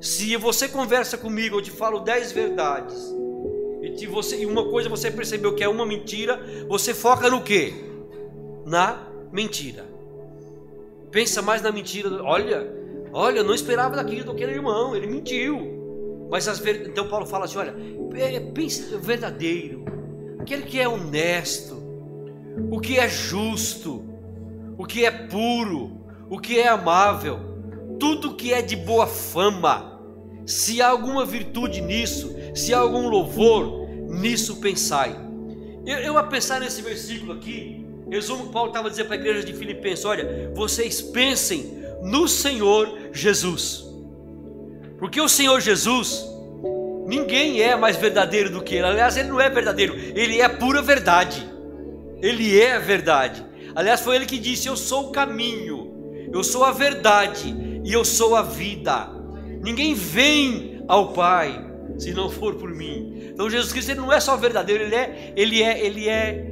[0.00, 3.12] Se você conversa comigo, eu te falo dez verdades,
[3.82, 7.74] e, você, e uma coisa você percebeu que é uma mentira, você foca no que?
[8.64, 9.84] Na mentira.
[11.10, 12.22] Pensa mais na mentira.
[12.22, 12.81] Olha,
[13.12, 16.26] Olha, eu não esperava daquilo daquele irmão, ele mentiu.
[16.30, 17.74] Mas as então Paulo fala assim: olha,
[18.14, 19.84] é, pense verdadeiro,
[20.38, 21.76] aquele que é honesto,
[22.70, 24.02] o que é justo,
[24.78, 27.38] o que é puro, o que é amável,
[28.00, 30.00] tudo que é de boa fama.
[30.46, 35.14] Se há alguma virtude nisso, se há algum louvor, nisso pensai.
[35.84, 39.44] Eu, eu a pensar nesse versículo aqui, resumo que Paulo estava dizendo para a igreja
[39.44, 43.84] de Filipenses: olha, vocês pensem no Senhor Jesus.
[44.98, 46.24] Porque o Senhor Jesus,
[47.06, 48.86] ninguém é mais verdadeiro do que Ele.
[48.86, 51.48] Aliás, Ele não é verdadeiro, Ele é pura verdade.
[52.20, 53.44] Ele é a verdade.
[53.74, 58.04] Aliás, foi Ele que disse: Eu sou o caminho, eu sou a verdade e eu
[58.04, 59.08] sou a vida.
[59.60, 63.30] Ninguém vem ao Pai se não for por mim.
[63.32, 66.44] Então Jesus Cristo ele não é só verdadeiro, ele é, ele é, ele é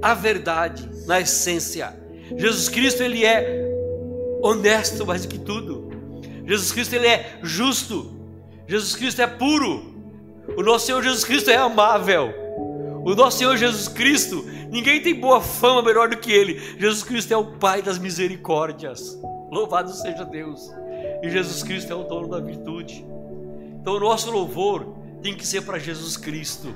[0.00, 1.94] a verdade na essência.
[2.36, 3.67] Jesus Cristo ele é
[4.42, 5.88] honesto mais do que tudo.
[6.46, 8.16] Jesus Cristo ele é justo.
[8.66, 9.94] Jesus Cristo é puro.
[10.56, 12.32] O nosso Senhor Jesus Cristo é amável.
[13.04, 16.58] O nosso Senhor Jesus Cristo, ninguém tem boa fama melhor do que ele.
[16.78, 19.18] Jesus Cristo é o Pai das misericórdias.
[19.50, 20.70] Louvado seja Deus.
[21.22, 23.04] E Jesus Cristo é o dono da virtude.
[23.80, 26.74] Então o nosso louvor tem que ser para Jesus Cristo.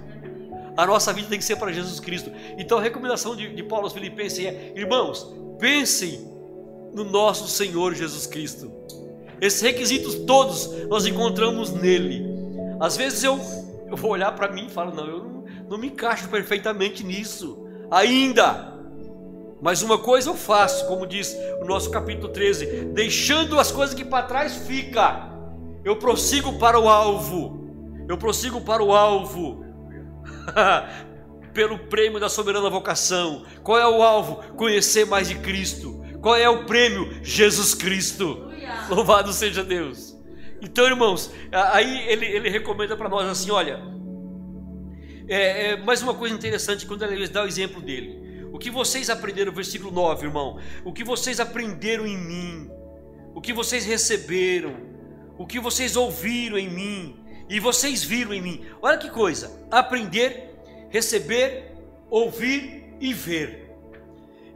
[0.77, 2.31] A nossa vida tem que ser para Jesus Cristo.
[2.57, 6.32] Então a recomendação de, de Paulo aos Filipenses é: irmãos, pensem
[6.95, 8.71] no nosso Senhor Jesus Cristo.
[9.41, 12.25] Esses requisitos todos nós encontramos nele.
[12.79, 13.41] Às vezes eu,
[13.89, 17.67] eu vou olhar para mim e falo, não, eu não, não me encaixo perfeitamente nisso,
[17.91, 18.73] ainda.
[19.61, 24.05] Mas uma coisa eu faço, como diz o nosso capítulo 13: deixando as coisas que
[24.05, 25.31] para trás fica,
[25.85, 29.65] eu prossigo para o alvo, eu prossigo para o alvo,
[31.55, 33.45] pelo prêmio da soberana vocação.
[33.63, 34.37] Qual é o alvo?
[34.55, 37.19] Conhecer mais de Cristo qual é o prêmio?
[37.23, 38.51] Jesus Cristo.
[38.89, 40.17] Louvado seja Deus.
[40.63, 43.83] Então, irmãos, aí ele, ele recomenda para nós assim: olha,
[45.29, 48.47] é, é, mais uma coisa interessante quando ele dá o exemplo dele.
[48.53, 52.71] O que vocês aprenderam, versículo 9, irmão, o que vocês aprenderam em mim,
[53.35, 54.77] o que vocês receberam,
[55.37, 57.17] o que vocês ouviram em mim
[57.49, 58.65] e vocês viram em mim.
[58.81, 60.51] Olha que coisa: aprender,
[60.91, 61.73] receber,
[62.09, 63.71] ouvir e ver.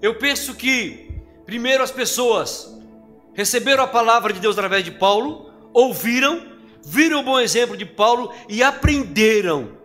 [0.01, 1.06] Eu penso que,
[1.47, 2.77] primeiro, as pessoas
[3.33, 6.45] receberam a palavra de Deus através de Paulo, ouviram,
[6.85, 9.77] viram o bom exemplo de Paulo e aprenderam.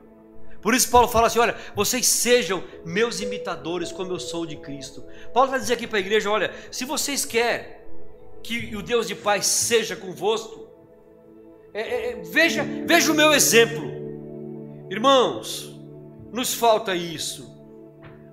[0.62, 5.04] Por isso Paulo fala assim: olha, vocês sejam meus imitadores, como eu sou de Cristo.
[5.34, 7.82] Paulo vai dizer aqui para a igreja: olha, se vocês querem
[8.44, 10.68] que o Deus de paz seja convosco,
[11.74, 13.92] é, é, é, veja, veja o meu exemplo,
[14.90, 15.70] irmãos.
[16.32, 17.46] Nos falta isso,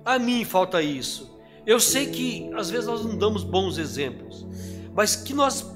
[0.05, 1.28] a mim falta isso.
[1.69, 4.43] Eu sei que às vezes nós não damos bons exemplos,
[4.95, 5.71] mas que nós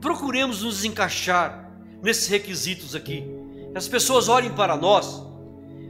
[0.00, 3.28] procuremos nos encaixar nesses requisitos aqui.
[3.74, 5.26] As pessoas olhem para nós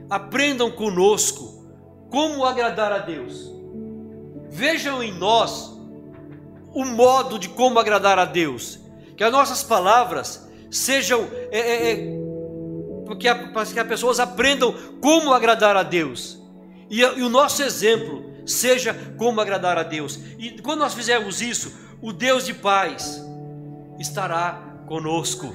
[0.09, 1.63] aprendam conosco
[2.09, 3.53] como agradar a Deus.
[4.49, 5.79] Vejam em nós
[6.73, 8.79] o modo de como agradar a Deus.
[9.15, 15.83] Que as nossas palavras sejam é, é, é, que as pessoas aprendam como agradar a
[15.83, 16.41] Deus.
[16.89, 20.19] E, e o nosso exemplo seja como agradar a Deus.
[20.39, 23.21] E quando nós fizermos isso, o Deus de paz
[23.99, 25.53] estará conosco.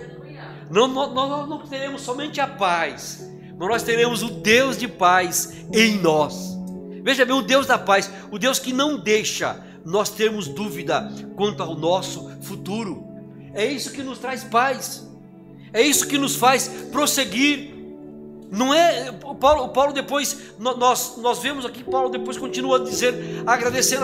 [0.71, 3.29] Não, não, não, não teremos somente a paz,
[3.59, 6.53] mas nós teremos o Deus de paz em nós.
[7.03, 11.63] Veja bem, o Deus da paz, o Deus que não deixa nós termos dúvida quanto
[11.63, 13.05] ao nosso futuro.
[13.53, 15.07] É isso que nos traz paz.
[15.73, 17.72] É isso que nos faz prosseguir.
[18.53, 19.11] Não é
[19.41, 23.99] Paulo, Paulo depois nós nós vemos aqui Paulo depois continua a dizer agradecer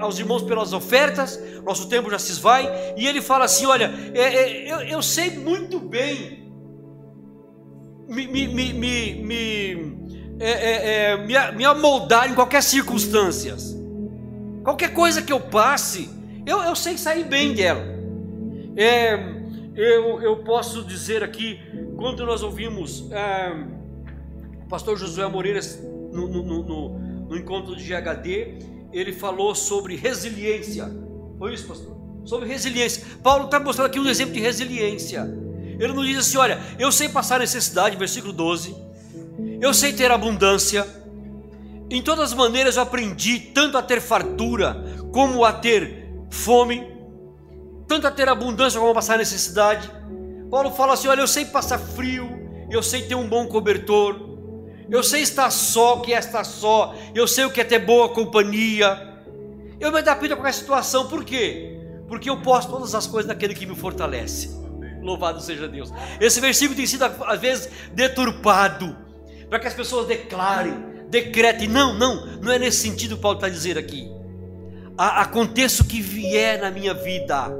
[0.00, 1.36] aos irmãos pelas ofertas.
[1.64, 5.36] Nosso tempo já se esvai e ele fala assim, olha, é, é, eu, eu sei
[5.36, 6.48] muito bem
[8.08, 9.96] me, me, me, me,
[10.38, 13.56] é, é, é, me, me amoldar em qualquer circunstância.
[14.62, 16.08] Qualquer coisa que eu passe,
[16.46, 17.82] eu, eu sei sair bem dela.
[18.76, 19.14] É,
[19.74, 21.58] eu, eu posso dizer aqui,
[21.96, 23.77] quando nós ouvimos é,
[24.68, 25.60] pastor Josué Moreira
[26.12, 28.58] no, no, no, no encontro de GHD,
[28.92, 30.88] ele falou sobre resiliência.
[31.38, 31.96] Foi isso, pastor?
[32.24, 33.04] Sobre resiliência.
[33.22, 35.26] Paulo está mostrando aqui um exemplo de resiliência.
[35.78, 38.74] Ele nos diz assim: olha, eu sei passar necessidade, versículo 12,
[39.60, 40.86] eu sei ter abundância,
[41.90, 46.86] em todas as maneiras eu aprendi tanto a ter fartura, como a ter fome,
[47.86, 49.90] tanto a ter abundância como a passar necessidade.
[50.50, 52.28] Paulo fala assim: olha, eu sei passar frio,
[52.70, 54.27] eu sei ter um bom cobertor,
[54.90, 57.78] eu sei estar só, o que é estar só, eu sei o que é ter
[57.78, 59.06] boa companhia.
[59.78, 61.78] Eu me adapto a qualquer situação, por quê?
[62.08, 64.56] Porque eu posso todas as coisas naquele que me fortalece.
[65.02, 65.92] Louvado seja Deus.
[66.20, 68.96] Esse versículo tem sido às vezes deturpado
[69.48, 70.74] para que as pessoas declarem,
[71.08, 71.68] decretem.
[71.68, 74.10] Não, não, não é nesse sentido que Paulo está dizendo aqui.
[74.96, 77.52] Aconteça o que vier na minha vida,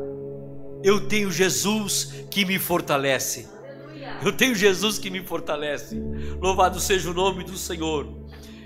[0.82, 3.46] eu tenho Jesus que me fortalece.
[4.24, 5.96] Eu tenho Jesus que me fortalece.
[6.40, 8.08] Louvado seja o nome do Senhor.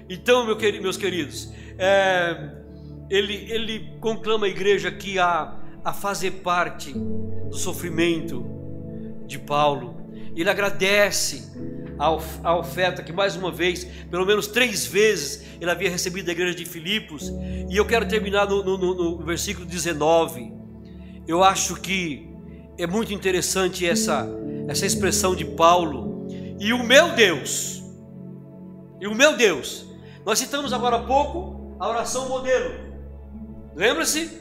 [0.09, 2.51] Então, meu querido, meus queridos, é,
[3.09, 8.45] ele, ele conclama a igreja aqui a, a fazer parte do sofrimento,
[9.27, 9.97] de Paulo.
[10.35, 11.51] Ele agradece
[12.43, 16.55] a oferta que, mais uma vez, pelo menos três vezes, ele havia recebido da igreja
[16.55, 17.33] de Filipos.
[17.71, 18.79] E eu quero terminar no, no,
[19.19, 20.53] no versículo 19.
[21.27, 22.32] Eu acho que
[22.79, 24.29] é muito interessante essa,
[24.69, 26.27] essa expressão de Paulo.
[26.59, 27.83] E o meu Deus,
[29.01, 29.85] e o meu Deus,
[30.25, 32.73] nós citamos agora há pouco a oração modelo.
[33.75, 34.41] Lembra-se?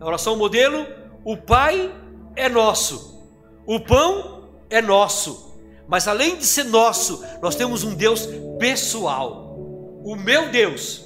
[0.00, 0.86] A oração modelo:
[1.24, 1.94] o Pai
[2.34, 3.10] é nosso.
[3.66, 8.26] O pão é nosso, mas além de ser nosso, nós temos um Deus
[8.58, 9.54] pessoal.
[10.02, 11.04] O meu Deus,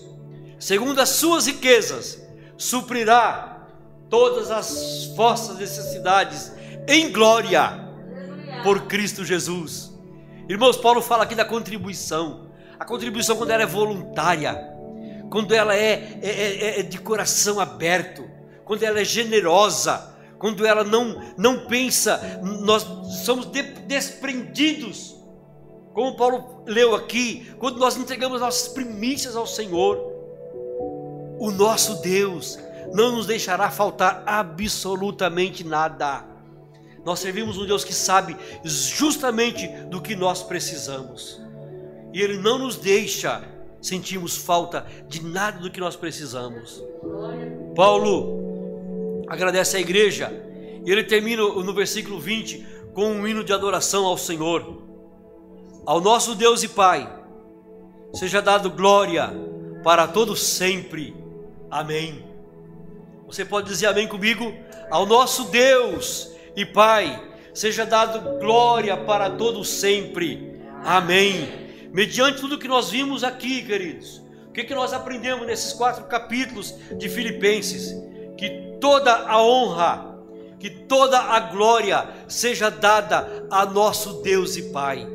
[0.59, 2.23] segundo as suas riquezas,
[2.57, 3.67] suprirá
[4.09, 6.53] todas as vossas necessidades
[6.87, 7.85] em glória
[8.63, 9.93] por Cristo Jesus.
[10.49, 12.51] Irmãos, Paulo fala aqui da contribuição.
[12.79, 14.75] A contribuição, quando ela é voluntária,
[15.31, 18.29] quando ela é, é, é, é de coração aberto,
[18.65, 22.83] quando ela é generosa, quando ela não, não pensa, nós
[23.25, 25.15] somos de, desprendidos.
[25.95, 29.97] Como Paulo leu aqui, quando nós entregamos nossas primícias ao Senhor,
[31.39, 32.59] o nosso Deus
[32.93, 36.34] não nos deixará faltar absolutamente nada.
[37.05, 41.41] Nós servimos um Deus que sabe justamente do que nós precisamos.
[42.13, 43.45] E Ele não nos deixa
[43.85, 46.83] sentirmos falta de nada do que nós precisamos.
[47.77, 50.33] Paulo agradece a igreja.
[50.85, 54.83] E ele termina no versículo 20 com um hino de adoração ao Senhor.
[55.85, 57.11] Ao nosso Deus e Pai,
[58.15, 59.31] seja dado glória
[59.83, 61.15] para todos sempre.
[61.71, 62.25] Amém.
[63.27, 64.53] Você pode dizer amém comigo?
[64.91, 67.21] Ao nosso Deus e Pai,
[67.53, 70.61] seja dado glória para todos sempre.
[70.85, 71.65] Amém.
[71.93, 76.75] Mediante tudo que nós vimos aqui, queridos, o que, que nós aprendemos nesses quatro capítulos
[76.99, 77.95] de Filipenses?
[78.37, 80.15] Que toda a honra,
[80.59, 85.07] que toda a glória seja dada a nosso Deus e Pai.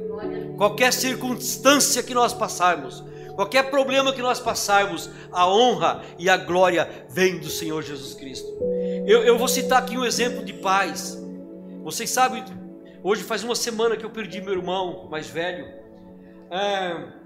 [0.57, 3.03] Qualquer circunstância que nós passarmos,
[3.35, 8.47] qualquer problema que nós passarmos, a honra e a glória vem do Senhor Jesus Cristo.
[9.05, 11.17] Eu, eu vou citar aqui um exemplo de paz.
[11.83, 12.43] Vocês sabem,
[13.03, 15.65] hoje faz uma semana que eu perdi meu irmão mais velho.
[16.51, 17.19] É,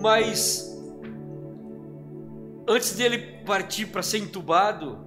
[0.00, 0.72] mas
[2.66, 4.98] antes dele partir para ser entubado,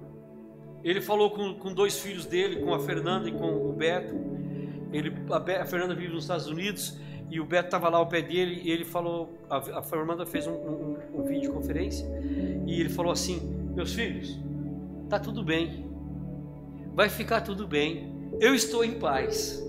[0.84, 4.14] ele falou com, com dois filhos dele, com a Fernanda e com o Beto.
[4.92, 6.98] Ele, a, a Fernanda vive nos Estados Unidos
[7.30, 10.46] e o Beto estava lá ao pé dele e ele falou, a, a Fernanda fez
[10.46, 12.06] um, um, um videoconferência
[12.66, 13.40] e ele falou assim,
[13.74, 14.38] meus filhos,
[15.08, 15.85] tá tudo bem,
[16.96, 19.62] vai ficar tudo bem, eu estou em paz,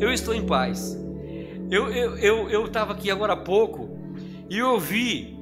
[0.00, 0.98] eu estou em paz.
[1.70, 3.88] Eu eu eu eu estava aqui agora há pouco
[4.50, 5.38] e ouvi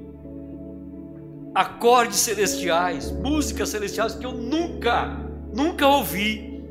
[1.55, 5.18] acordes celestiais, músicas celestiais que eu nunca,
[5.53, 6.62] nunca ouvi.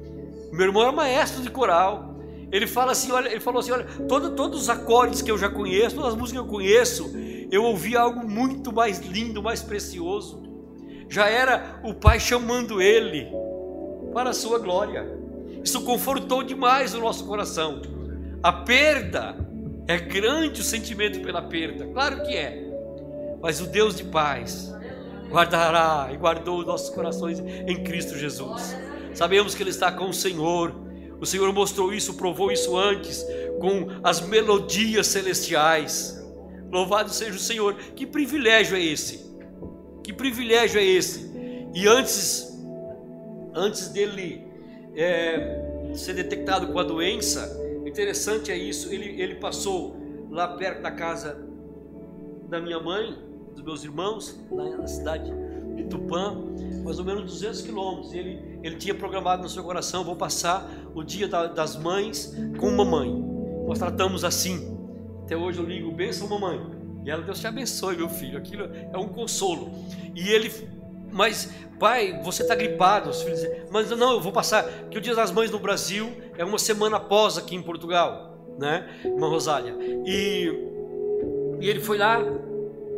[0.54, 2.16] Meu irmão é maestro de coral.
[2.52, 5.50] Ele fala assim, olha, ele falou assim, olha, todo, todos os acordes que eu já
[5.50, 7.12] conheço, todas as músicas que eu conheço,
[7.50, 10.44] eu ouvi algo muito mais lindo, mais precioso.
[11.10, 13.28] Já era o Pai chamando ele
[14.14, 15.08] para a sua glória.
[15.64, 17.82] Isso confortou demais o nosso coração.
[18.44, 19.36] A perda
[19.88, 22.70] é grande o sentimento pela perda, claro que é.
[23.42, 24.74] Mas o Deus de paz
[25.30, 28.76] guardará e guardou nossos corações em Cristo Jesus.
[29.14, 30.74] Sabemos que ele está com o Senhor
[31.22, 33.24] o Senhor mostrou isso, provou isso antes,
[33.60, 36.20] com as melodias celestiais.
[36.72, 37.76] Louvado seja o Senhor.
[37.96, 39.32] Que privilégio é esse?
[40.04, 41.32] Que privilégio é esse?
[41.76, 42.51] E antes,
[43.54, 44.46] antes dele
[44.96, 48.92] é, ser detectado com a doença, interessante é isso.
[48.94, 49.96] Ele, ele passou
[50.30, 51.38] lá perto da casa
[52.50, 53.18] da minha mãe,
[53.54, 55.32] dos meus irmãos, lá na cidade
[55.76, 56.36] de Tupã,
[56.84, 58.14] mais ou menos 200 quilômetros.
[58.14, 62.72] Ele, ele tinha programado no seu coração: vou passar o dia da, das mães com
[62.72, 63.10] mamãe.
[63.68, 64.78] Nós tratamos assim.
[65.24, 66.60] Até hoje eu ligo, benção mamãe.
[67.06, 68.38] E ela, Deus te abençoe, meu filho.
[68.38, 69.72] Aquilo é um consolo.
[70.16, 70.52] E ele,
[71.12, 71.50] mas
[71.82, 73.10] pai, você está gripado.
[73.10, 74.64] Os filhos mas não, eu vou passar.
[74.90, 78.88] Que o dia das mães no Brasil é uma semana após aqui em Portugal, né,
[79.04, 79.76] irmã Rosália.
[80.06, 80.54] E,
[81.60, 82.24] e ele foi lá.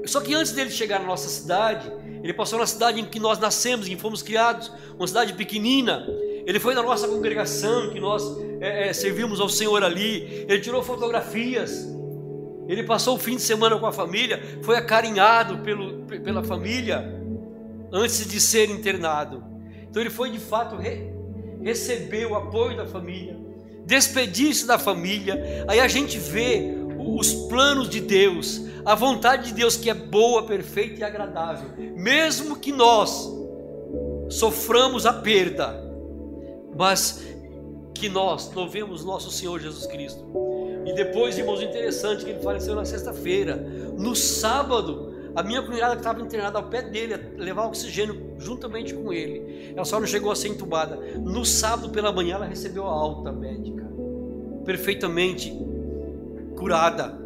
[0.06, 1.90] Só que antes dele chegar na nossa cidade,
[2.22, 6.06] ele passou na cidade em que nós nascemos, em que fomos criados, uma cidade pequenina.
[6.46, 8.22] Ele foi na nossa congregação, que nós
[8.60, 10.46] é, é, servimos ao Senhor ali.
[10.50, 11.88] Ele tirou fotografias.
[12.68, 17.23] Ele passou o fim de semana com a família, foi acarinhado pelo, pela família
[17.94, 19.44] antes de ser internado.
[19.88, 21.14] Então ele foi de fato re,
[21.62, 23.38] receber o apoio da família,
[23.86, 25.66] despedir-se da família.
[25.68, 30.48] Aí a gente vê os planos de Deus, a vontade de Deus que é boa,
[30.48, 33.32] perfeita e agradável, mesmo que nós
[34.30, 35.80] soframos a perda,
[36.76, 37.24] mas
[37.94, 40.26] que nós louvemos nosso Senhor Jesus Cristo.
[40.86, 43.56] E depois, irmãos, interessante que ele faleceu na sexta-feira.
[43.98, 49.12] No sábado, a minha cunhada que estava internada ao pé dele, levar oxigênio juntamente com
[49.12, 49.74] ele.
[49.76, 50.96] Ela só não chegou a ser entubada.
[50.96, 53.84] No sábado pela manhã, ela recebeu a alta médica,
[54.64, 55.52] perfeitamente
[56.56, 57.18] curada.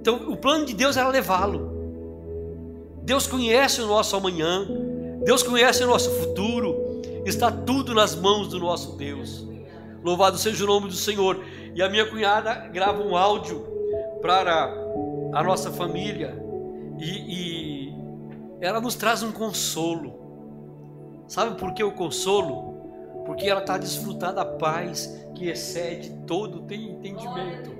[0.00, 1.74] Então, o plano de Deus era levá-lo.
[3.02, 4.66] Deus conhece o nosso amanhã,
[5.24, 9.44] Deus conhece o nosso futuro, está tudo nas mãos do nosso Deus.
[10.04, 11.40] Louvado seja o nome do Senhor.
[11.74, 13.66] E a minha cunhada grava um áudio
[14.22, 14.72] para
[15.32, 16.45] a nossa família
[16.98, 17.94] e, e
[18.60, 21.24] ela nos traz um consolo.
[21.28, 23.24] Sabe por que o consolo?
[23.24, 27.76] Porque ela está desfrutando a paz que excede todo entendimento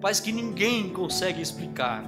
[0.00, 2.02] paz que ninguém consegue explicar.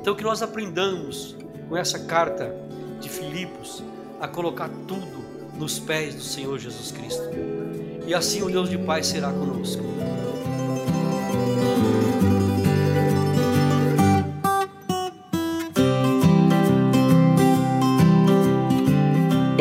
[0.00, 1.34] Então que nós aprendamos
[1.68, 2.54] com essa carta
[3.00, 3.82] de Filipos
[4.20, 5.24] a colocar tudo
[5.58, 7.24] nos pés do Senhor Jesus Cristo.
[8.06, 9.82] E assim o Deus de paz será conosco.